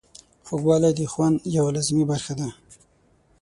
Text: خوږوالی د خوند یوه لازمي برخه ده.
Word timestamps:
خوږوالی 0.45 0.91
د 0.95 1.01
خوند 1.11 1.37
یوه 1.55 1.69
لازمي 1.75 2.05
برخه 2.11 2.33
ده. 2.39 2.47